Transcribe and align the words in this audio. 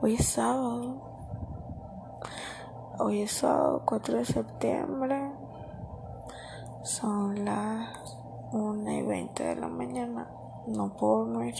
Hoy 0.00 0.14
es 0.14 0.24
sábado. 0.24 1.00
Hoy 3.00 3.22
es 3.22 3.32
sábado 3.32 3.82
4 3.84 4.18
de 4.18 4.24
septiembre. 4.24 5.32
Son 6.84 7.44
las 7.44 8.16
1 8.52 8.88
y 8.88 9.02
20 9.02 9.42
de 9.42 9.56
la 9.56 9.66
mañana. 9.66 10.30
No 10.68 10.96
puedo 10.96 11.24
dormir. 11.24 11.56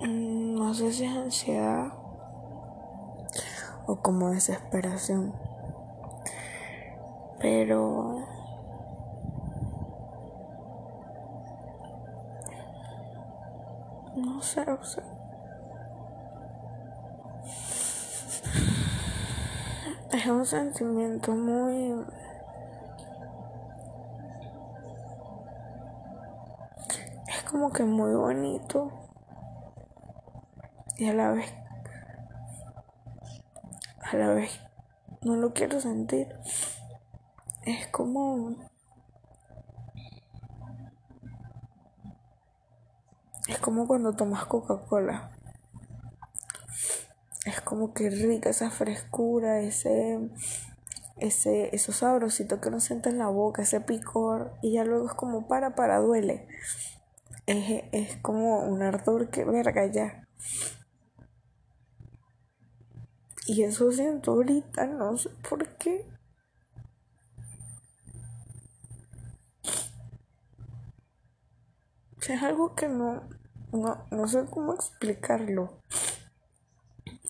Mm, 0.00 0.54
no 0.54 0.72
sé 0.72 0.90
si 0.90 1.04
es 1.04 1.14
ansiedad 1.14 1.92
o 3.86 3.96
como 3.96 4.30
desesperación. 4.30 5.34
Pero 7.38 8.19
no 14.16 14.42
sé, 14.42 14.62
o 14.62 14.84
sea, 14.84 15.04
es 20.12 20.26
un 20.26 20.44
sentimiento 20.44 21.32
muy 21.32 22.04
es 27.28 27.42
como 27.44 27.72
que 27.72 27.84
muy 27.84 28.14
bonito. 28.14 28.92
Y 30.98 31.08
a 31.08 31.14
la 31.14 31.30
vez 31.30 31.52
a 34.02 34.16
la 34.16 34.28
vez 34.30 34.60
no 35.22 35.36
lo 35.36 35.52
quiero 35.52 35.80
sentir. 35.80 36.34
Es 37.62 37.86
como 37.88 38.56
es 43.50 43.58
como 43.58 43.88
cuando 43.88 44.14
tomas 44.14 44.46
Coca-Cola. 44.46 45.32
Es 47.44 47.60
como 47.60 47.92
que 47.92 48.08
rica 48.08 48.50
esa 48.50 48.70
frescura 48.70 49.60
ese 49.60 50.30
ese 51.16 51.74
eso 51.74 51.92
sabrosito 51.92 52.60
que 52.60 52.70
no 52.70 52.80
sientes 52.80 53.12
en 53.12 53.18
la 53.18 53.26
boca 53.26 53.62
ese 53.62 53.80
picor 53.80 54.54
y 54.62 54.74
ya 54.74 54.84
luego 54.84 55.06
es 55.08 55.14
como 55.14 55.48
para 55.48 55.74
para 55.74 55.98
duele. 55.98 56.46
Es, 57.46 57.82
es 57.90 58.16
como 58.18 58.60
un 58.60 58.82
ardor 58.82 59.30
que 59.30 59.44
verga 59.44 59.84
ya. 59.86 60.28
Y 63.46 63.64
eso 63.64 63.90
siento 63.90 64.32
ahorita 64.32 64.86
no 64.86 65.16
sé 65.16 65.30
por 65.48 65.66
qué. 65.76 66.06
Es 72.28 72.40
algo 72.44 72.76
que 72.76 72.86
no, 72.86 73.22
no, 73.72 74.06
no 74.10 74.28
sé 74.28 74.44
cómo 74.50 74.74
explicarlo. 74.74 75.80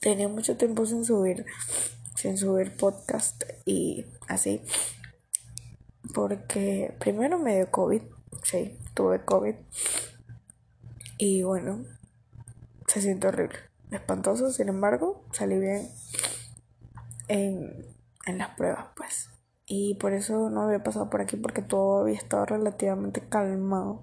Tenía 0.01 0.29
mucho 0.29 0.57
tiempo 0.57 0.87
sin 0.87 1.05
subir, 1.05 1.45
sin 2.17 2.39
subir 2.39 2.77
podcast 2.77 3.43
y 3.65 4.07
así. 4.29 4.63
Porque 6.15 6.97
primero 6.99 7.39
me 7.39 7.57
dio 7.57 7.71
COVID, 7.71 8.03
sí, 8.43 8.79
tuve 8.95 9.25
COVID. 9.25 9.55
Y 11.19 11.43
bueno, 11.43 11.85
se 12.87 13.03
siente 13.03 13.29
horrible, 13.29 13.59
espantoso, 13.91 14.51
sin 14.51 14.69
embargo, 14.69 15.25
salí 15.33 15.59
bien 15.59 15.89
en, 17.29 17.87
en 18.27 18.39
las 18.39 18.57
pruebas, 18.57 18.87
pues. 18.97 19.29
Y 19.67 19.95
por 19.97 20.15
eso 20.15 20.51
no 20.51 20.63
había 20.63 20.83
pasado 20.83 21.11
por 21.11 21.21
aquí 21.21 21.37
porque 21.37 21.63
todo 21.63 22.01
había 22.01 22.17
estado 22.17 22.45
relativamente 22.47 23.21
calmado 23.29 24.03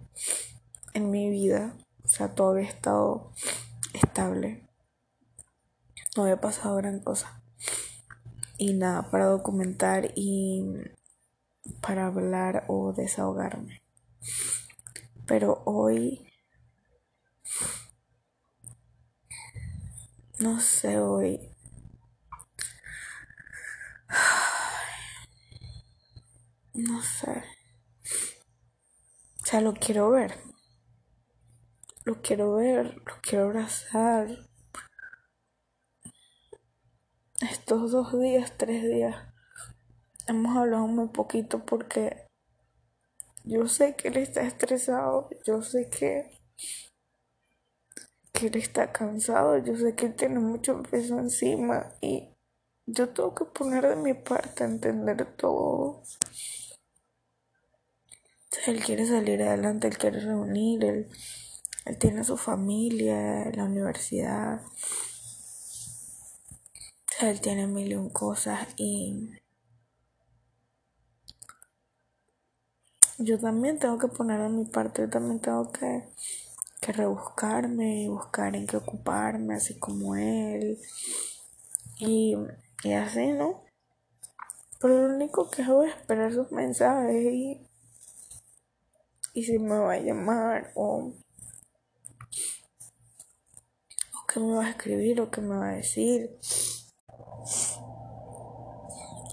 en 0.93 1.11
mi 1.11 1.29
vida, 1.29 1.75
o 2.07 2.09
sea, 2.09 2.33
todo 2.33 2.51
había 2.51 2.69
estado 2.69 3.33
estable. 3.91 4.65
No 6.15 6.23
había 6.23 6.39
pasado 6.39 6.77
gran 6.77 7.01
cosa. 7.01 7.41
Y 8.57 8.73
nada, 8.75 9.11
para 9.11 9.25
documentar 9.25 10.13
y 10.15 10.63
para 11.81 12.07
hablar 12.07 12.63
o 12.69 12.93
desahogarme. 12.93 13.83
Pero 15.25 15.61
hoy, 15.65 16.31
no 20.39 20.61
sé, 20.61 20.99
hoy... 20.99 21.51
No 26.73 27.01
sé. 27.01 27.43
O 29.41 29.45
sea, 29.45 29.61
lo 29.61 29.73
quiero 29.73 30.11
ver 30.11 30.47
lo 32.07 32.21
quiero 32.21 32.55
ver, 32.55 32.95
lo 33.05 33.13
quiero 33.21 33.45
abrazar. 33.47 34.29
Estos 37.41 37.91
dos 37.91 38.17
días, 38.17 38.53
tres 38.57 38.81
días, 38.83 39.27
hemos 40.25 40.55
hablado 40.55 40.87
muy 40.87 41.09
poquito 41.09 41.65
porque 41.65 42.25
yo 43.43 43.67
sé 43.67 43.97
que 43.97 44.07
él 44.07 44.17
está 44.17 44.41
estresado, 44.43 45.29
yo 45.45 45.61
sé 45.61 45.89
que, 45.89 46.31
que 48.31 48.47
él 48.47 48.55
está 48.55 48.93
cansado, 48.93 49.57
yo 49.57 49.75
sé 49.75 49.93
que 49.93 50.05
él 50.05 50.15
tiene 50.15 50.39
mucho 50.39 50.81
peso 50.83 51.19
encima 51.19 51.93
y 51.99 52.29
yo 52.85 53.09
tengo 53.09 53.35
que 53.35 53.43
poner 53.43 53.85
de 53.85 53.97
mi 53.97 54.13
parte 54.13 54.63
a 54.63 54.67
entender 54.67 55.35
todo. 55.35 56.03
Él 58.65 58.81
quiere 58.81 59.05
salir 59.05 59.43
adelante, 59.43 59.87
él 59.87 59.97
quiere 59.97 60.21
reunir, 60.21 60.85
él 60.85 61.09
él 61.87 61.97
tiene 61.97 62.23
su 62.23 62.37
familia, 62.37 63.49
la 63.51 63.63
universidad. 63.63 64.61
él 67.21 67.41
tiene 67.41 67.65
mil 67.67 67.91
y 67.91 67.95
un 67.95 68.09
cosas 68.09 68.67
y 68.75 69.31
yo 73.19 73.39
también 73.39 73.79
tengo 73.79 73.97
que 73.97 74.09
poner 74.09 74.39
en 74.41 74.57
mi 74.57 74.65
parte, 74.65 75.03
yo 75.03 75.09
también 75.09 75.39
tengo 75.39 75.71
que, 75.71 76.03
que 76.81 76.91
rebuscarme 76.91 78.03
y 78.03 78.07
buscar 78.09 78.55
en 78.55 78.67
qué 78.67 78.77
ocuparme, 78.77 79.55
así 79.55 79.79
como 79.79 80.15
él. 80.15 80.77
Y, 81.99 82.35
y 82.83 82.93
así, 82.93 83.31
¿no? 83.31 83.63
Pero 84.79 85.07
lo 85.07 85.15
único 85.15 85.49
que 85.49 85.63
hago 85.63 85.83
es 85.83 85.95
esperar 85.95 86.31
sus 86.31 86.51
mensajes 86.51 87.33
y, 87.33 87.67
y 89.33 89.43
si 89.43 89.57
me 89.57 89.79
va 89.79 89.93
a 89.93 89.99
llamar 89.99 90.71
o 90.75 91.13
qué 94.37 94.43
me 94.43 94.53
va 94.53 94.65
a 94.65 94.69
escribir 94.69 95.19
o 95.19 95.31
qué 95.31 95.41
me 95.41 95.57
va 95.57 95.69
a 95.69 95.75
decir. 95.75 96.37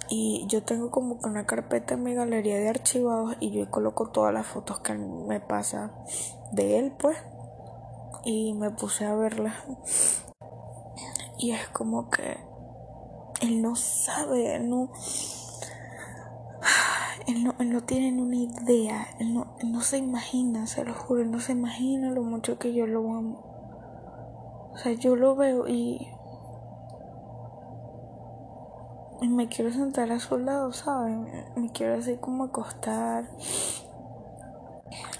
Y 0.08 0.46
yo 0.48 0.62
tengo 0.62 0.90
como 0.90 1.18
que 1.18 1.28
una 1.28 1.44
carpeta 1.44 1.94
en 1.94 2.04
mi 2.04 2.14
galería 2.14 2.56
de 2.56 2.68
archivados 2.68 3.36
y 3.40 3.50
yo 3.50 3.70
coloco 3.70 4.10
todas 4.10 4.32
las 4.32 4.46
fotos 4.46 4.80
que 4.80 4.94
me 4.94 5.40
pasa 5.40 5.92
de 6.52 6.78
él, 6.78 6.92
pues. 6.98 7.18
Y 8.24 8.54
me 8.54 8.70
puse 8.70 9.04
a 9.04 9.14
verlas. 9.14 9.54
Y 11.38 11.50
es 11.50 11.68
como 11.68 12.08
que 12.08 12.38
él 13.42 13.60
no 13.60 13.76
sabe, 13.76 14.58
no. 14.60 14.90
Él 17.26 17.44
no, 17.44 17.54
él 17.58 17.70
no 17.70 17.82
tiene 17.84 18.12
ni 18.12 18.20
una 18.20 18.36
idea, 18.36 19.06
él 19.18 19.32
no, 19.32 19.56
él 19.60 19.72
no 19.72 19.80
se 19.80 19.96
imagina, 19.96 20.66
se 20.66 20.84
lo 20.84 20.94
juro, 20.94 21.22
él 21.22 21.30
no 21.30 21.40
se 21.40 21.52
imagina 21.52 22.10
lo 22.10 22.22
mucho 22.22 22.58
que 22.58 22.74
yo 22.74 22.86
lo 22.86 23.00
amo. 23.00 23.53
O 24.74 24.76
sea, 24.76 24.92
yo 24.92 25.14
lo 25.14 25.36
veo 25.36 25.68
y, 25.68 26.08
me 29.22 29.48
quiero 29.48 29.72
sentar 29.72 30.10
a 30.10 30.18
su 30.18 30.36
lado, 30.36 30.72
¿saben? 30.72 31.28
Me 31.56 31.70
quiero 31.70 31.94
así 31.94 32.16
como 32.16 32.44
acostar. 32.44 33.30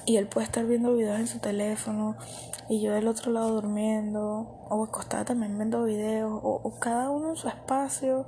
Y 0.07 0.17
él 0.17 0.27
puede 0.27 0.47
estar 0.47 0.67
viendo 0.67 0.93
videos 0.95 1.19
en 1.21 1.27
su 1.27 1.39
teléfono 1.39 2.17
y 2.69 2.81
yo 2.81 2.93
del 2.93 3.07
otro 3.07 3.31
lado 3.31 3.53
durmiendo. 3.53 4.67
O 4.69 4.85
acostada 4.85 5.25
también 5.25 5.57
viendo 5.57 5.85
videos. 5.85 6.33
O, 6.43 6.61
o 6.63 6.79
cada 6.81 7.11
uno 7.11 7.31
en 7.31 7.37
su 7.37 7.49
espacio. 7.49 8.27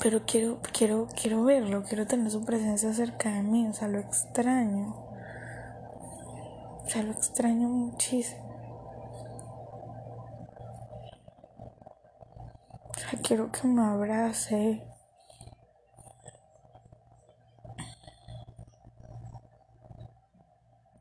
Pero 0.00 0.22
quiero, 0.24 0.60
quiero, 0.72 1.08
quiero 1.20 1.44
verlo, 1.44 1.82
quiero 1.82 2.06
tener 2.06 2.30
su 2.30 2.44
presencia 2.44 2.92
cerca 2.92 3.30
de 3.30 3.42
mí. 3.42 3.66
O 3.66 3.72
sea, 3.72 3.88
lo 3.88 3.98
extraño. 3.98 4.94
O 6.84 6.88
sea, 6.88 7.02
lo 7.02 7.12
extraño 7.12 7.68
muchísimo. 7.68 8.51
Quiero 13.20 13.50
que 13.50 13.66
me 13.66 13.82
abrace. 13.82 14.82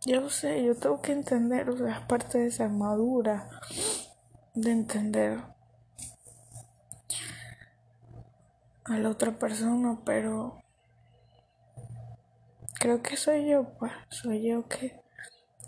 Yo 0.06 0.30
sé, 0.30 0.64
yo 0.64 0.76
tengo 0.76 1.02
que 1.02 1.12
entender, 1.12 1.70
o 1.70 1.78
sea, 1.78 2.00
es 2.00 2.06
parte 2.08 2.40
de 2.40 2.48
esa 2.48 2.66
armadura 2.66 3.48
de 4.56 4.72
entender 4.72 5.40
a 8.86 8.98
la 8.98 9.10
otra 9.10 9.38
persona, 9.38 10.00
pero 10.04 10.60
creo 12.80 13.02
que 13.04 13.16
soy 13.16 13.48
yo, 13.50 13.74
pues, 13.78 13.92
soy 14.10 14.48
yo 14.48 14.68
que 14.68 15.02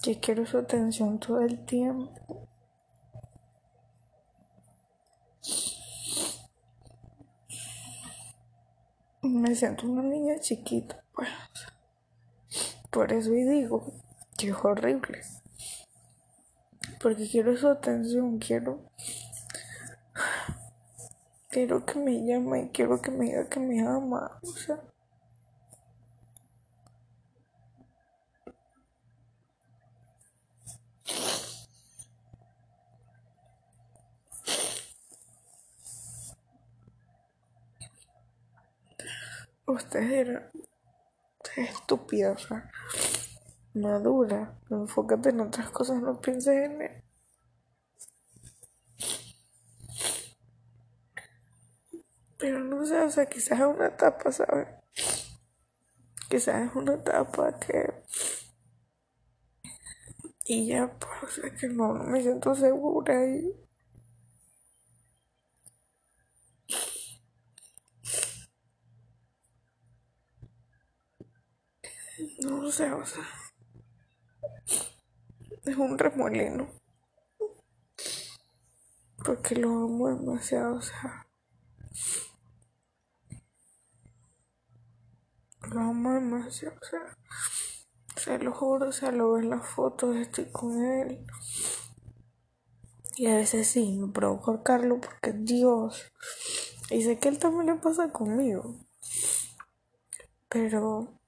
que 0.03 0.19
quiero 0.19 0.45
su 0.45 0.57
atención 0.57 1.17
todo 1.17 1.39
el 1.39 1.63
tiempo. 1.65 2.42
Siento 9.55 9.85
una 9.87 10.01
niña 10.01 10.39
chiquita, 10.39 11.03
pues. 11.13 11.29
Por 12.89 13.11
eso 13.13 13.33
y 13.33 13.43
digo 13.43 13.93
que 14.37 14.49
es 14.49 14.55
horrible. 14.63 15.21
Porque 17.01 17.27
quiero 17.29 17.55
su 17.55 17.67
atención, 17.67 18.39
quiero. 18.39 18.79
Quiero 21.49 21.85
que 21.85 21.99
me 21.99 22.25
llame, 22.25 22.71
quiero 22.71 23.01
que 23.01 23.11
me 23.11 23.25
diga 23.25 23.47
que 23.47 23.59
me 23.59 23.79
ama. 23.81 24.39
O 24.41 24.47
sea. 24.47 24.92
Ustedes 39.65 40.11
eran 40.11 40.51
estúpida, 41.55 42.31
o 42.31 42.37
sea, 42.37 42.69
madura, 43.73 44.59
enfócate 44.69 45.29
en 45.29 45.41
otras 45.41 45.69
cosas, 45.69 46.01
no 46.01 46.19
pienses 46.19 46.65
en 46.65 46.81
él. 46.81 47.03
Pero 52.37 52.59
no 52.59 52.85
sé, 52.85 52.99
o 52.99 53.09
sea, 53.09 53.25
quizás 53.25 53.59
es 53.59 53.65
una 53.65 53.87
etapa, 53.87 54.31
¿sabes? 54.31 54.67
Quizás 56.29 56.67
es 56.67 56.75
una 56.75 56.95
etapa 56.95 57.57
que... 57.57 58.03
Y 60.45 60.67
ya, 60.67 60.93
pues, 60.99 61.23
o 61.23 61.27
sea, 61.41 61.55
que 61.55 61.69
no, 61.69 61.93
no 61.93 62.03
me 62.03 62.21
siento 62.21 62.53
segura 62.53 63.25
y... 63.25 63.63
No 72.39 72.61
sé, 72.73 72.91
o 72.91 73.05
sea. 73.05 73.23
Es 75.65 75.77
un 75.77 75.97
remolino. 75.97 76.67
Porque 79.23 79.55
lo 79.55 79.69
amo 79.69 80.09
demasiado, 80.09 80.75
o 80.75 80.81
sea. 80.81 81.27
Lo 85.71 85.79
amo 85.79 86.13
demasiado, 86.13 86.75
o 86.81 86.85
sea. 86.85 87.17
Se 88.15 88.39
lo 88.39 88.53
juro, 88.53 88.89
o 88.89 88.91
sea, 88.91 89.11
lo 89.11 89.33
veo 89.33 89.43
en 89.43 89.49
las 89.51 89.67
fotos, 89.67 90.15
estoy 90.15 90.51
con 90.51 90.83
él. 90.83 91.25
Y 93.15 93.27
a 93.27 93.35
veces 93.35 93.67
sí, 93.67 93.97
me 93.97 94.11
provoca 94.11 94.63
Carlos 94.63 94.99
porque 95.01 95.33
Dios. 95.37 96.11
Y 96.89 97.03
sé 97.03 97.19
que 97.19 97.29
él 97.29 97.39
también 97.39 97.67
le 97.67 97.75
pasa 97.81 98.11
conmigo. 98.11 98.75
Pero 100.49 101.19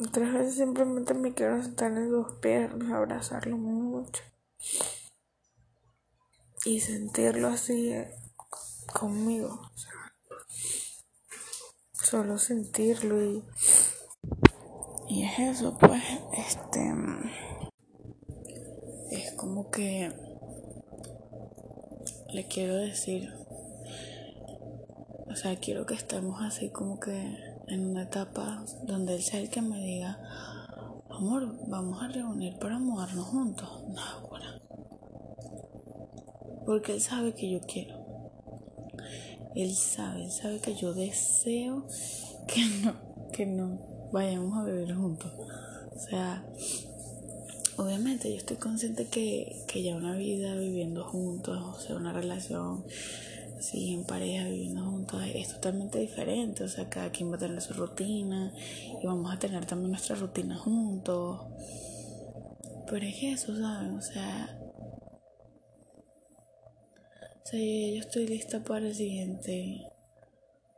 Otras 0.00 0.32
veces 0.32 0.56
simplemente 0.56 1.14
me 1.14 1.34
quiero 1.34 1.62
sentar 1.62 1.92
en 1.92 2.08
sus 2.08 2.32
piernas, 2.40 2.92
abrazarlo 2.92 3.56
mucho 3.56 4.22
y 6.64 6.80
sentirlo 6.80 7.48
así 7.48 7.92
eh, 7.92 8.10
conmigo. 8.92 9.60
O 9.72 9.78
sea, 9.78 9.92
solo 11.92 12.38
sentirlo 12.38 13.22
y, 13.22 13.44
y 15.08 15.22
es 15.24 15.38
eso, 15.38 15.78
pues, 15.78 16.02
este, 16.32 16.92
es 19.10 19.32
como 19.34 19.70
que 19.70 20.12
le 22.32 22.48
quiero 22.48 22.74
decir, 22.74 23.32
o 25.28 25.36
sea, 25.36 25.54
quiero 25.60 25.86
que 25.86 25.94
estemos 25.94 26.42
así 26.42 26.70
como 26.70 26.98
que 26.98 27.53
en 27.68 27.90
una 27.90 28.02
etapa 28.04 28.64
donde 28.82 29.14
él 29.16 29.22
sea 29.22 29.40
el 29.40 29.50
que 29.50 29.62
me 29.62 29.78
diga, 29.78 30.18
amor, 31.10 31.54
vamos 31.68 32.02
a 32.02 32.08
reunir 32.08 32.58
para 32.58 32.78
mudarnos 32.78 33.26
juntos. 33.26 33.68
No, 33.88 34.28
bueno. 34.28 34.46
Porque 36.66 36.94
él 36.94 37.00
sabe 37.00 37.34
que 37.34 37.50
yo 37.50 37.60
quiero. 37.60 38.04
Él 39.54 39.74
sabe, 39.74 40.24
él 40.24 40.32
sabe 40.32 40.60
que 40.60 40.74
yo 40.74 40.94
deseo 40.94 41.86
que 42.46 42.64
no, 42.82 42.94
que 43.32 43.46
no 43.46 44.08
vayamos 44.12 44.58
a 44.58 44.64
vivir 44.64 44.94
juntos. 44.94 45.32
O 45.94 45.98
sea, 45.98 46.44
obviamente 47.76 48.30
yo 48.30 48.36
estoy 48.36 48.56
consciente 48.56 49.06
que, 49.06 49.64
que 49.68 49.82
ya 49.82 49.94
una 49.94 50.16
vida 50.16 50.54
viviendo 50.54 51.04
juntos, 51.04 51.58
o 51.76 51.80
sea, 51.80 51.96
una 51.96 52.12
relación 52.12 52.84
Sí, 53.64 53.94
en 53.94 54.04
pareja, 54.04 54.44
viviendo 54.44 54.84
juntos, 54.84 55.22
es 55.34 55.48
totalmente 55.54 55.98
diferente. 55.98 56.64
O 56.64 56.68
sea, 56.68 56.90
cada 56.90 57.10
quien 57.10 57.32
va 57.32 57.36
a 57.36 57.38
tener 57.38 57.62
su 57.62 57.72
rutina 57.72 58.52
y 59.02 59.06
vamos 59.06 59.32
a 59.32 59.38
tener 59.38 59.64
también 59.64 59.92
nuestra 59.92 60.16
rutina 60.16 60.58
juntos. 60.58 61.40
Pero 62.86 63.06
es 63.06 63.22
eso, 63.22 63.56
¿saben? 63.56 63.96
O 63.96 64.02
sea, 64.02 64.58
o 67.42 67.46
sea, 67.46 67.58
yo 67.58 68.00
estoy 68.00 68.26
lista 68.26 68.62
para 68.62 68.86
el 68.86 68.94
siguiente 68.94 69.90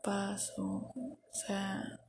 paso. 0.04 0.92
O 0.94 1.32
sea, 1.32 2.00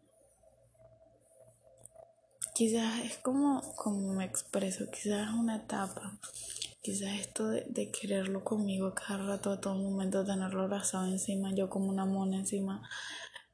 quizás 2.57 3.06
es 3.06 3.18
como, 3.18 3.62
como 3.75 4.13
me 4.13 4.25
expreso, 4.25 4.89
quizás 4.89 5.27
es 5.27 5.33
una 5.36 5.57
etapa 5.57 6.19
Quizás 6.81 7.19
esto 7.19 7.50
de, 7.50 7.92
quererlo 7.92 8.45
conmigo 8.45 8.95
cada 8.95 9.18
rato, 9.18 9.51
a 9.51 9.59
todo 9.59 9.75
momento, 9.75 10.25
tenerlo 10.25 10.63
abrazado 10.63 11.06
encima, 11.06 11.54
yo 11.54 11.69
como 11.69 11.89
una 11.89 12.06
mona 12.06 12.38
encima, 12.38 12.81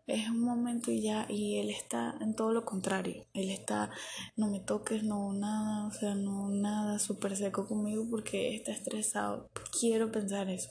es 0.06 0.30
un 0.30 0.42
momento 0.42 0.92
y 0.92 1.02
ya, 1.02 1.26
y 1.28 1.58
él 1.58 1.72
está 1.72 2.16
en 2.22 2.36
todo 2.36 2.54
lo 2.54 2.64
contrario. 2.64 3.26
Él 3.34 3.50
está, 3.50 3.90
no 4.36 4.52
me 4.52 4.60
toques, 4.60 5.04
no 5.04 5.34
nada, 5.34 5.88
o 5.88 5.92
sea, 5.92 6.14
no 6.14 6.50
nada, 6.50 7.00
súper 7.00 7.36
seco 7.36 7.68
conmigo 7.68 8.06
porque 8.08 8.56
está 8.56 8.72
estresado. 8.72 9.50
Quiero 9.80 10.12
pensar 10.12 10.50
eso. 10.52 10.70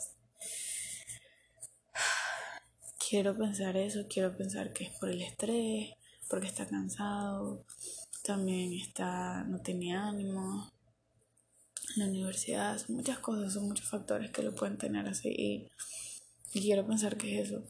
Quiero 3.11 3.37
pensar 3.37 3.77
eso, 3.77 4.07
quiero 4.09 4.37
pensar 4.37 4.73
que 4.73 4.85
es 4.85 4.91
por 5.01 5.11
el 5.11 5.21
estrés, 5.21 5.95
porque 6.31 6.47
está 6.47 6.67
cansado, 6.69 7.67
también 8.23 8.73
está, 8.73 9.45
no 9.45 9.61
tiene 9.61 9.97
ánimo 9.97 10.71
la 11.97 12.07
universidad, 12.07 12.79
son 12.79 12.97
muchas 12.97 13.19
cosas, 13.19 13.53
son 13.53 13.69
muchos 13.69 13.89
factores 13.89 14.31
que 14.31 14.43
lo 14.43 14.55
pueden 14.55 14.79
tener 14.79 15.07
así 15.09 15.29
y, 15.29 16.61
quiero 16.61 16.87
pensar 16.87 17.17
que 17.17 17.41
es 17.41 17.49
eso. 17.49 17.65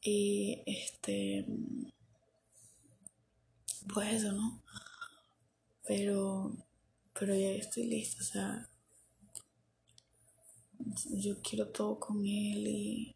Y 0.00 0.62
este, 0.66 1.46
pues 3.92 4.14
eso, 4.14 4.32
¿no? 4.32 4.62
Pero, 5.86 6.56
pero 7.18 7.34
ya 7.34 7.50
estoy 7.50 7.84
lista, 7.84 8.22
o 8.22 8.24
sea, 8.24 8.68
yo 11.10 11.40
quiero 11.42 11.68
todo 11.68 11.98
con 11.98 12.18
él 12.18 12.66
y... 12.66 13.14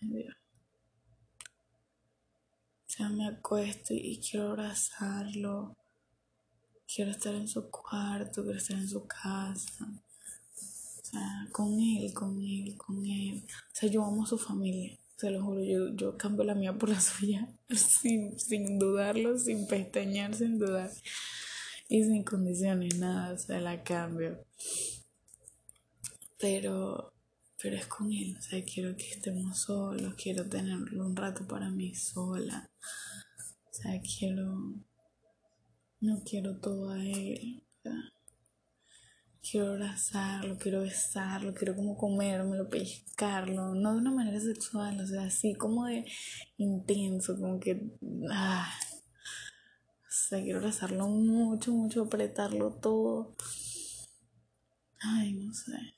Ay, 0.00 0.08
Dios. 0.08 0.45
Sea, 2.96 3.08
me 3.10 3.26
acuesto 3.28 3.94
y 3.94 4.18
quiero 4.20 4.50
abrazarlo 4.50 5.76
quiero 6.92 7.10
estar 7.10 7.34
en 7.34 7.48
su 7.48 7.70
cuarto, 7.70 8.42
quiero 8.42 8.58
estar 8.58 8.76
en 8.76 8.88
su 8.88 9.06
casa. 9.06 9.86
O 9.88 11.04
sea, 11.04 11.48
con 11.52 11.78
él, 11.80 12.12
con 12.14 12.40
él, 12.40 12.76
con 12.76 13.04
él. 13.04 13.44
O 13.46 13.74
sea, 13.74 13.88
yo 13.90 14.04
amo 14.04 14.24
a 14.24 14.26
su 14.26 14.38
familia. 14.38 14.98
Se 15.16 15.30
lo 15.30 15.42
juro, 15.42 15.64
yo, 15.64 15.94
yo 15.94 16.16
cambio 16.16 16.44
la 16.44 16.54
mía 16.54 16.76
por 16.76 16.88
la 16.88 17.00
suya. 17.00 17.48
Sin, 17.70 18.38
sin 18.38 18.78
dudarlo, 18.78 19.38
sin 19.38 19.66
pestañear, 19.66 20.34
sin 20.34 20.58
dudar. 20.58 20.90
Y 21.88 22.04
sin 22.04 22.24
condiciones, 22.24 22.98
nada. 22.98 23.34
O 23.34 23.38
sea, 23.38 23.60
la 23.60 23.82
cambio. 23.82 24.44
Pero, 26.38 27.12
pero 27.60 27.76
es 27.76 27.86
con 27.86 28.12
él. 28.12 28.36
O 28.38 28.42
sea, 28.42 28.64
quiero 28.64 28.96
que 28.96 29.10
estemos 29.10 29.58
solos. 29.58 30.14
Quiero 30.14 30.48
tenerlo 30.48 31.06
un 31.06 31.16
rato 31.16 31.46
para 31.46 31.70
mí 31.70 31.94
sola. 31.94 32.70
O 33.70 33.72
sea, 33.72 34.00
quiero 34.00 34.74
no 36.00 36.22
quiero 36.24 36.58
todo 36.58 36.90
a 36.90 37.02
él. 37.02 37.62
Quiero 39.42 39.72
abrazarlo, 39.72 40.58
quiero 40.58 40.80
besarlo, 40.82 41.54
quiero 41.54 41.76
como 41.76 41.96
comérmelo, 41.96 42.68
pescarlo, 42.68 43.74
no 43.74 43.92
de 43.92 43.98
una 43.98 44.10
manera 44.10 44.40
sexual, 44.40 45.00
o 45.00 45.06
sea, 45.06 45.22
así 45.22 45.54
como 45.54 45.86
de 45.86 46.04
intenso, 46.56 47.36
como 47.36 47.60
que... 47.60 47.96
Ah, 48.30 48.68
o 50.02 50.10
sea, 50.10 50.42
quiero 50.42 50.58
abrazarlo 50.58 51.06
mucho, 51.06 51.72
mucho, 51.72 52.02
apretarlo 52.02 52.74
todo. 52.74 53.36
Ay, 54.98 55.34
no 55.34 55.54
sé. 55.54 55.95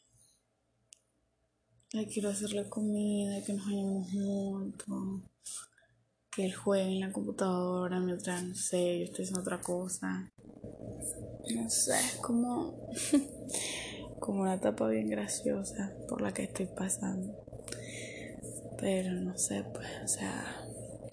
Quiero 1.90 2.28
hacerle 2.28 2.68
comida, 2.68 3.42
que 3.44 3.54
nos 3.54 3.66
vayamos 3.66 4.10
juntos. 4.10 5.22
que 6.30 6.44
él 6.44 6.54
juegue 6.54 6.92
en 6.92 7.00
la 7.00 7.12
computadora 7.12 7.98
mientras, 7.98 8.44
no 8.44 8.54
sé, 8.54 8.98
yo 8.98 9.04
estoy 9.06 9.24
haciendo 9.24 9.40
otra 9.40 9.60
cosa. 9.60 10.32
No 11.54 11.70
sé, 11.70 11.94
es 11.94 12.16
como, 12.16 12.88
como 14.20 14.42
una 14.42 14.54
etapa 14.54 14.86
bien 14.88 15.08
graciosa 15.08 15.92
por 16.08 16.20
la 16.20 16.32
que 16.32 16.44
estoy 16.44 16.66
pasando. 16.66 17.34
Pero 18.78 19.12
no 19.14 19.36
sé, 19.36 19.64
pues, 19.72 19.88
o 20.04 20.08
sea, 20.08 20.64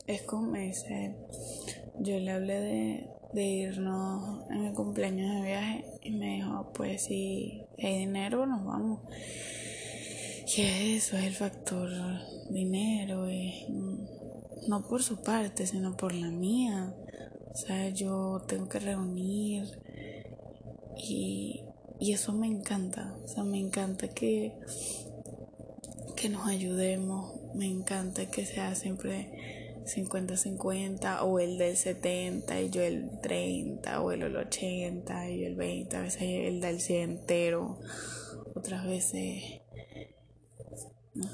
es 0.05 0.21
como 0.23 0.53
dice, 0.57 1.15
yo 1.99 2.19
le 2.19 2.31
hablé 2.31 2.59
de, 2.59 3.09
de 3.33 3.43
irnos 3.43 4.43
en 4.51 4.65
el 4.65 4.73
cumpleaños 4.73 5.35
de 5.35 5.41
viaje 5.41 5.85
y 6.03 6.11
me 6.11 6.35
dijo, 6.35 6.71
pues 6.73 7.05
si 7.05 7.63
hay 7.81 7.99
dinero 7.99 8.45
nos 8.45 8.63
vamos. 8.63 8.99
Y 10.47 10.61
eso 10.95 11.17
es 11.17 11.23
el 11.25 11.33
factor 11.33 11.89
dinero, 12.49 13.27
es, 13.27 13.67
no 14.67 14.87
por 14.87 15.01
su 15.01 15.21
parte, 15.21 15.65
sino 15.65 15.97
por 15.97 16.13
la 16.13 16.29
mía. 16.29 16.93
O 17.51 17.57
sea, 17.57 17.89
yo 17.89 18.43
tengo 18.47 18.69
que 18.69 18.79
reunir 18.79 19.65
y, 20.97 21.63
y 21.99 22.13
eso 22.13 22.31
me 22.33 22.47
encanta. 22.47 23.15
O 23.23 23.27
sea, 23.27 23.43
me 23.43 23.59
encanta 23.59 24.09
que, 24.09 24.53
que 26.15 26.29
nos 26.29 26.47
ayudemos, 26.47 27.33
me 27.55 27.65
encanta 27.65 28.29
que 28.29 28.45
sea 28.45 28.75
siempre 28.75 29.75
50-50 29.85 31.19
o 31.21 31.39
el 31.39 31.57
del 31.57 31.77
70 31.77 32.61
y 32.61 32.69
yo 32.69 32.81
el 32.81 33.19
30 33.21 34.01
o 34.01 34.11
el 34.11 34.35
80 34.35 35.29
y 35.29 35.41
yo 35.41 35.47
el 35.47 35.55
20, 35.55 35.97
a 35.97 36.01
veces 36.01 36.21
el 36.21 36.61
del 36.61 36.81
100 36.81 37.09
entero, 37.09 37.79
otras 38.55 38.85
veces, 38.85 39.61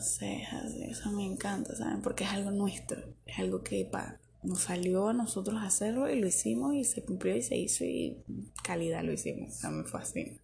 sé, 0.02 0.44
eso 0.90 1.12
me 1.12 1.26
encanta, 1.26 1.76
¿saben? 1.76 2.02
Porque 2.02 2.24
es 2.24 2.32
algo 2.32 2.52
nuestro, 2.52 3.02
es 3.26 3.40
algo 3.40 3.64
que 3.64 3.86
pa, 3.86 4.20
nos 4.44 4.62
salió 4.62 5.10
a 5.10 5.14
nosotros 5.14 5.62
hacerlo 5.62 6.10
y 6.10 6.20
lo 6.20 6.28
hicimos 6.28 6.76
y 6.76 6.84
se 6.84 7.04
cumplió 7.04 7.36
y 7.36 7.42
se 7.42 7.58
hizo 7.58 7.86
y 7.86 8.18
calidad 8.64 9.04
lo 9.04 9.14
hicimos, 9.14 9.54
o 9.54 9.60
sea, 9.60 9.70
me 9.70 9.84
fascina. 9.84 10.38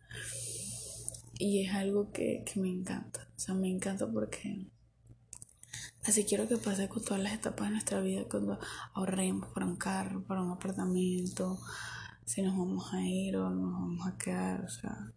Y 1.40 1.66
es 1.66 1.74
algo 1.74 2.12
que, 2.12 2.44
que 2.46 2.60
me 2.60 2.70
encanta, 2.70 3.28
o 3.36 3.40
sea, 3.40 3.56
me 3.56 3.70
encanta 3.70 4.08
porque 4.08 4.68
Así 6.08 6.24
quiero 6.24 6.48
que 6.48 6.56
pase 6.56 6.88
con 6.88 7.04
todas 7.04 7.22
las 7.22 7.34
etapas 7.34 7.68
de 7.68 7.72
nuestra 7.74 8.00
vida, 8.00 8.24
cuando 8.32 8.58
ahorremos 8.94 9.50
para 9.50 9.66
un 9.66 9.76
carro, 9.76 10.24
para 10.24 10.42
un 10.42 10.52
apartamento, 10.52 11.60
si 12.24 12.42
nos 12.42 12.58
vamos 12.58 12.94
a 12.94 13.02
ir 13.02 13.36
o 13.36 13.50
nos 13.50 13.74
vamos 13.74 14.08
a 14.08 14.18
quedar, 14.18 14.64
o 14.64 14.70
sea, 14.70 15.12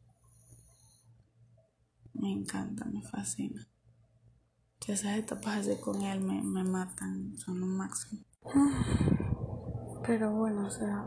me 2.14 2.32
encanta, 2.32 2.86
me 2.86 3.02
fascina. 3.02 3.68
Esas 4.88 5.18
etapas 5.18 5.58
así 5.58 5.76
con 5.76 6.02
él 6.02 6.20
me, 6.20 6.42
me 6.42 6.64
matan, 6.64 7.36
son 7.38 7.60
lo 7.60 7.66
máximo. 7.66 8.22
Pero 10.06 10.32
bueno, 10.32 10.66
o 10.66 10.70
sea, 10.70 11.06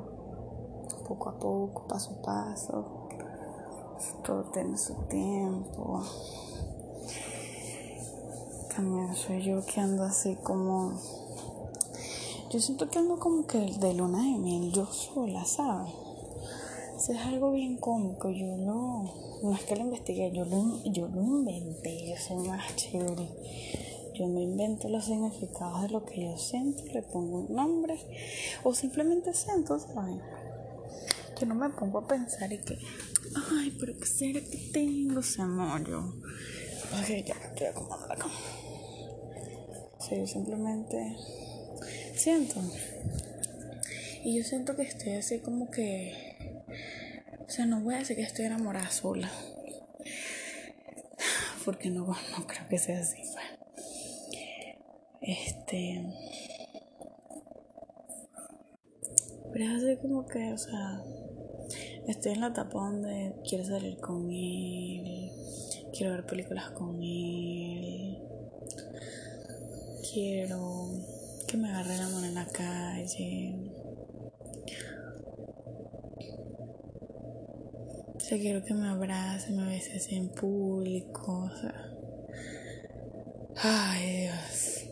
poco 1.08 1.30
a 1.30 1.39
poco, 1.39 1.88
paso 1.88 2.20
a 2.20 2.22
paso, 2.22 3.10
todo 4.24 4.44
tiene 4.51 4.77
su 4.77 4.94
tiempo 5.08 6.03
también 8.75 9.15
soy 9.15 9.42
yo 9.44 9.63
que 9.65 9.80
ando 9.80 10.03
así 10.03 10.36
como. 10.44 10.94
Yo 12.50 12.60
siento 12.60 12.89
que 12.89 13.00
ando 13.00 13.20
como 13.20 13.46
que 13.48 13.60
de 13.60 13.94
luna 13.94 14.22
de 14.24 14.38
miel 14.38 14.72
yo 14.72 14.86
sola, 14.86 15.46
¿sabes? 15.46 15.94
O 17.05 17.12
es 17.12 17.19
algo 17.19 17.51
bien 17.51 17.77
cómico. 17.77 18.29
Yo 18.29 18.57
lo. 18.57 19.13
No 19.43 19.55
es 19.55 19.63
que 19.63 19.75
lo 19.75 19.81
investigué, 19.81 20.31
yo 20.31 20.45
lo, 20.45 20.83
yo 20.86 21.07
lo 21.07 21.22
inventé. 21.22 22.10
Yo 22.10 22.15
soy 22.17 22.48
más 22.48 22.75
chévere. 22.75 23.29
Yo 24.15 24.27
me 24.27 24.43
invento 24.43 24.89
los 24.89 25.05
significados 25.05 25.81
de 25.81 25.89
lo 25.89 26.05
que 26.05 26.22
yo 26.22 26.38
siento, 26.38 26.83
le 26.93 27.01
pongo 27.01 27.39
un 27.39 27.55
nombre 27.55 27.95
o 28.63 28.72
simplemente 28.72 29.33
siento, 29.33 29.79
¿sabes? 29.79 30.22
Yo 31.39 31.48
no 31.48 31.55
me 31.55 31.69
pongo 31.72 31.98
a 31.98 32.07
pensar 32.07 32.53
y 32.53 32.60
que, 32.60 32.77
ay, 33.51 33.75
pero 33.79 33.98
qué 33.98 34.05
será 34.05 34.39
que 34.39 34.69
tengo, 34.72 35.24
se 35.24 35.41
amor, 35.41 35.83
yo. 35.89 36.00
Ok, 36.00 37.07
ya, 37.25 37.33
estoy 37.33 37.67
acomodando 37.67 38.07
la 38.07 38.15
cama. 38.15 38.36
Sí, 40.00 40.27
simplemente 40.27 41.17
siento. 42.15 42.62
Y 44.24 44.38
yo 44.38 44.43
siento 44.43 44.75
que 44.75 44.83
estoy 44.83 45.13
así 45.13 45.39
como 45.39 45.72
que. 45.72 46.33
O 47.46 47.50
sea, 47.50 47.66
no 47.66 47.82
voy 47.82 47.96
a 47.96 48.00
decir 48.00 48.16
que 48.16 48.24
estoy 48.24 48.46
enamorada 48.46 48.90
sola. 48.90 49.30
Porque 51.66 51.90
no, 51.90 52.08
no 52.08 52.48
creo 52.48 52.68
que 52.70 52.78
sea 52.78 53.00
así. 53.00 53.22
Pues. 53.22 53.54
Este. 55.22 56.04
Pero 59.52 59.66
es 59.66 59.84
así 59.84 59.98
como 60.02 60.26
que, 60.26 60.52
o 60.52 60.58
sea, 60.58 61.04
estoy 62.08 62.34
en 62.34 62.42
la 62.42 62.48
etapa 62.48 62.74
donde 62.74 63.36
quiero 63.48 63.64
salir 63.64 63.98
con 63.98 64.32
él, 64.32 65.32
quiero 65.96 66.14
ver 66.14 66.26
películas 66.26 66.72
con 66.72 67.02
él, 67.02 68.18
quiero 70.12 70.90
que 71.48 71.58
me 71.58 71.70
agarre 71.70 71.98
la 71.98 72.10
mano 72.10 72.26
en 72.26 72.36
la 72.36 72.48
calle. 72.48 73.83
Quiero 78.40 78.63
que 78.63 78.74
me 78.74 78.88
abrace, 78.88 79.52
me 79.52 79.66
bese 79.66 79.98
así 79.98 80.16
en 80.16 80.30
público. 80.30 81.50
O 81.52 81.58
sea. 81.58 81.94
Ay, 83.58 84.22
Dios. 84.22 84.84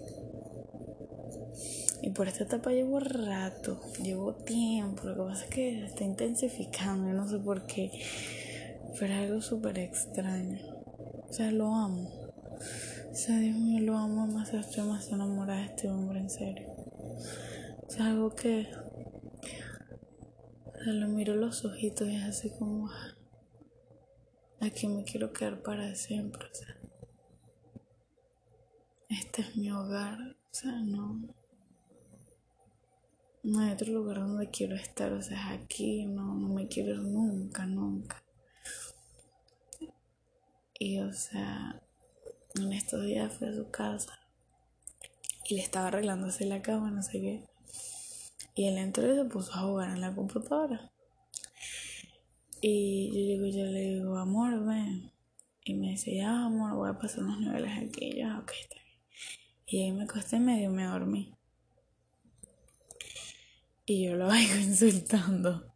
Y 2.04 2.10
por 2.10 2.28
esta 2.28 2.46
etapa 2.46 2.72
llevo 2.72 3.00
rato, 3.00 3.80
llevo 4.02 4.34
tiempo. 4.34 5.04
Lo 5.04 5.16
que 5.16 5.22
pasa 5.22 5.44
es 5.46 5.50
que 5.50 5.80
se 5.80 5.86
está 5.86 6.04
intensificando, 6.04 7.14
no 7.14 7.28
sé 7.28 7.38
por 7.38 7.68
qué. 7.68 7.92
Pero 9.00 9.14
algo 9.14 9.42
súper 9.42 9.78
extraño. 9.80 10.60
O 11.30 11.34
sea, 11.34 11.52
lo 11.52 11.74
amo. 11.76 12.10
O 13.12 13.16
sea, 13.16 13.38
Dios 13.38 13.56
mío, 13.58 13.82
lo 13.82 13.98
amo 13.98 14.26
más, 14.26 14.54
estoy 14.54 14.88
más 14.88 15.10
enamorada 15.12 15.60
de 15.60 15.66
este 15.66 15.90
hombre, 15.90 16.20
en 16.20 16.30
serio. 16.30 16.68
O 17.88 17.90
sea, 17.90 18.08
algo 18.08 18.34
que. 18.34 18.68
O 20.66 20.84
sea, 20.84 20.94
lo 20.94 21.08
miro 21.08 21.36
los 21.36 21.66
ojitos 21.66 22.08
y 22.10 22.16
es 22.16 22.24
así 22.24 22.50
como. 22.50 22.90
Aquí 24.62 24.88
me 24.88 25.04
quiero 25.04 25.34
quedar 25.34 25.64
para 25.64 25.96
siempre, 25.96 26.46
o 26.46 26.54
sea. 26.54 26.78
Este 29.10 29.42
es 29.42 29.58
mi 29.58 29.72
hogar, 29.72 30.20
o 30.22 30.54
sea, 30.54 30.72
no. 30.72 31.20
No 33.42 33.60
hay 33.60 33.72
otro 33.72 33.92
lugar 33.92 34.20
donde 34.20 34.52
quiero 34.52 34.76
estar, 34.76 35.12
o 35.14 35.22
sea, 35.24 35.56
es 35.56 35.62
aquí, 35.64 36.06
no, 36.06 36.36
no 36.36 36.50
me 36.50 36.68
quiero 36.68 36.92
ir 36.92 37.02
nunca, 37.02 37.66
nunca. 37.66 38.24
Y, 40.78 41.00
o 41.00 41.12
sea, 41.12 41.82
en 42.54 42.72
estos 42.72 43.04
días 43.04 43.34
fui 43.34 43.48
a 43.48 43.56
su 43.56 43.72
casa 43.72 44.20
y 45.46 45.56
le 45.56 45.62
estaba 45.64 45.88
arreglándose 45.88 46.46
la 46.46 46.62
cama, 46.62 46.92
no 46.92 47.02
sé 47.02 47.20
qué. 47.20 47.50
Y 48.54 48.68
él 48.68 48.78
entró 48.78 49.12
y 49.12 49.16
se 49.16 49.26
puso 49.26 49.54
a 49.54 49.62
jugar 49.62 49.90
en 49.90 50.02
la 50.02 50.14
computadora. 50.14 50.92
Y 52.62 53.08
yo 53.08 53.20
llego 53.20 53.48
yo 53.48 53.66
le 53.66 53.82
digo, 53.82 54.18
amor, 54.18 54.64
ven. 54.66 55.12
Y 55.66 55.74
me 55.74 55.90
dice, 55.90 56.16
ya, 56.16 56.46
amor, 56.46 56.76
voy 56.76 56.90
a 56.90 56.98
pasar 56.98 57.24
unos 57.24 57.40
niveles 57.40 57.72
aquí. 57.78 58.18
ya, 58.18 58.40
ok, 58.40 58.52
está 58.62 58.76
bien. 58.76 59.00
Y 59.66 59.84
ahí 59.84 59.92
me 59.92 60.04
acosté 60.04 60.40
medio 60.40 60.70
me 60.70 60.86
dormí. 60.86 61.36
Y 63.86 64.06
yo 64.06 64.16
lo 64.16 64.28
oigo 64.30 64.56
insultando 64.56 65.72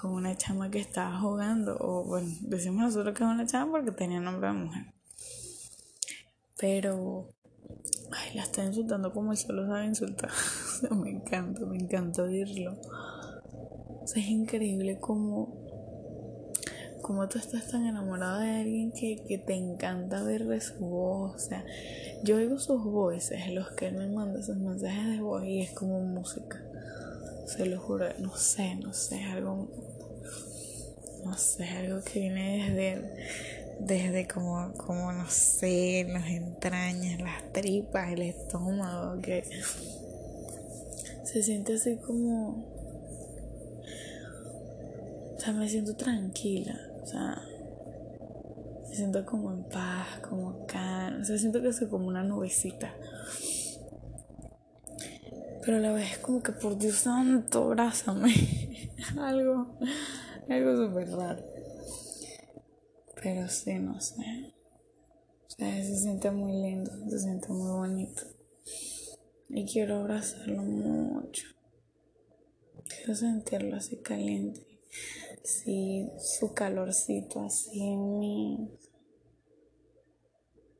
con 0.00 0.12
una 0.12 0.36
chama 0.36 0.70
que 0.70 0.80
estaba 0.80 1.18
jugando, 1.18 1.76
o 1.80 2.04
bueno, 2.04 2.28
decimos 2.42 2.82
nosotros 2.82 3.16
que 3.16 3.24
es 3.24 3.30
una 3.30 3.46
chama 3.46 3.72
porque 3.72 3.90
tenía 3.92 4.20
nombre 4.20 4.48
de 4.48 4.54
mujer. 4.54 4.94
Pero, 6.58 7.30
ay, 8.12 8.34
la 8.34 8.42
está 8.42 8.64
insultando 8.64 9.12
como 9.12 9.32
él 9.32 9.38
solo 9.38 9.66
sabe 9.66 9.86
insultar. 9.86 10.30
me 10.90 11.10
encanta, 11.10 11.64
me 11.64 11.76
encanta 11.76 12.22
oírlo. 12.22 12.78
Es 14.14 14.28
increíble 14.28 14.98
como, 14.98 15.48
como 17.02 17.28
tú 17.28 17.38
estás 17.38 17.68
tan 17.68 17.86
enamorado 17.86 18.40
de 18.40 18.50
alguien 18.50 18.92
que, 18.92 19.22
que 19.26 19.38
te 19.38 19.54
encanta 19.54 20.22
ver 20.22 20.46
de 20.46 20.60
su 20.60 20.78
voz. 20.78 21.34
O 21.34 21.38
sea, 21.38 21.64
yo 22.22 22.36
oigo 22.36 22.58
sus 22.58 22.84
voces, 22.84 23.48
los 23.52 23.70
que 23.72 23.88
él 23.88 23.96
me 23.96 24.08
manda 24.08 24.42
sus 24.42 24.56
mensajes 24.56 25.06
de 25.08 25.20
voz 25.20 25.44
y 25.44 25.62
es 25.62 25.72
como 25.72 26.00
música. 26.00 26.62
Se 27.46 27.66
lo 27.66 27.80
juro, 27.80 28.06
no 28.18 28.36
sé, 28.36 28.74
no 28.76 28.92
sé, 28.92 29.22
algo, 29.24 29.68
no 31.24 31.36
sé, 31.36 31.64
algo 31.64 32.02
que 32.02 32.20
viene 32.20 32.70
desde, 32.74 33.14
desde 33.80 34.26
como, 34.26 34.72
como, 34.74 35.12
no 35.12 35.28
sé, 35.28 36.06
las 36.08 36.28
entrañas, 36.28 37.20
las 37.20 37.52
tripas, 37.52 38.12
el 38.12 38.22
estómago, 38.22 39.20
que 39.20 39.44
se 41.24 41.42
siente 41.42 41.74
así 41.74 41.96
como, 41.96 42.75
o 42.75 42.75
sea, 45.46 45.54
me 45.54 45.68
siento 45.68 45.94
tranquila, 45.94 46.76
o 47.02 47.06
sea, 47.06 47.40
me 48.88 48.94
siento 48.94 49.24
como 49.24 49.52
en 49.52 49.64
paz, 49.68 50.18
como 50.28 50.62
acá, 50.62 51.16
o 51.20 51.24
sea, 51.24 51.38
siento 51.38 51.62
que 51.62 51.72
soy 51.72 51.88
como 51.88 52.08
una 52.08 52.24
nubecita 52.24 52.92
Pero 55.64 55.76
a 55.76 55.80
la 55.80 55.92
vez 55.92 56.18
como 56.18 56.42
que 56.42 56.52
por 56.52 56.76
Dios 56.76 56.96
santo, 56.96 57.64
abrázame. 57.64 58.32
algo, 59.20 59.78
algo 60.48 60.76
súper 60.76 61.10
raro. 61.10 61.44
Pero 63.22 63.48
sí, 63.48 63.74
no 63.74 64.00
sé. 64.00 64.52
O 65.46 65.50
sea, 65.50 65.82
se 65.82 65.96
siente 65.96 66.30
muy 66.30 66.52
lindo, 66.52 66.90
se 67.08 67.18
siente 67.20 67.48
muy 67.48 67.70
bonito. 67.70 68.22
Y 69.48 69.64
quiero 69.64 70.00
abrazarlo 70.00 70.62
mucho. 70.62 71.46
Quiero 72.88 73.14
sentirlo 73.14 73.76
así 73.76 73.96
caliente. 73.98 74.65
Sí, 75.46 76.10
su 76.18 76.52
calorcito 76.52 77.40
así 77.40 77.80
en 77.80 78.18
mí. 78.18 78.68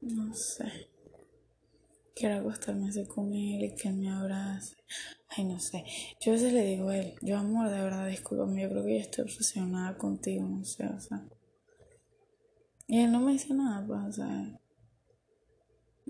No 0.00 0.34
sé. 0.34 0.90
Quiero 2.16 2.38
acostarme 2.38 2.88
así 2.88 3.06
con 3.06 3.32
él 3.32 3.62
y 3.62 3.76
que 3.76 3.90
me 3.92 4.10
abrace. 4.10 4.74
Ay, 5.28 5.44
no 5.44 5.60
sé. 5.60 5.84
Yo 6.20 6.32
a 6.32 6.34
veces 6.34 6.52
le 6.52 6.64
digo 6.64 6.88
a 6.88 6.98
él, 6.98 7.14
yo 7.22 7.38
amor, 7.38 7.70
de 7.70 7.80
verdad, 7.80 8.08
discúlpame, 8.08 8.62
yo 8.62 8.70
creo 8.70 8.84
que 8.84 8.94
yo 8.94 9.00
estoy 9.02 9.22
obsesionada 9.22 9.96
contigo, 9.96 10.44
no 10.48 10.64
sé, 10.64 10.84
o 10.84 10.98
sea. 10.98 11.24
Y 12.88 13.02
él 13.02 13.12
no 13.12 13.20
me 13.20 13.34
dice 13.34 13.54
nada, 13.54 13.86
pues, 13.86 14.00
o 14.00 14.12
sea. 14.12 14.60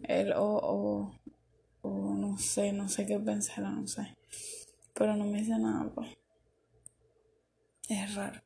Él, 0.04 0.32
o, 0.32 0.42
o, 0.42 1.20
o 1.82 2.14
no 2.14 2.38
sé, 2.38 2.72
no 2.72 2.88
sé 2.88 3.04
qué 3.04 3.18
pensar, 3.18 3.64
no 3.64 3.86
sé. 3.86 4.16
Pero 4.94 5.14
no 5.14 5.26
me 5.26 5.40
dice 5.40 5.58
nada, 5.58 5.92
pues. 5.94 6.08
Es 7.90 8.14
raro. 8.14 8.46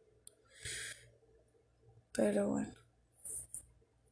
Pero 2.20 2.48
bueno. 2.50 2.68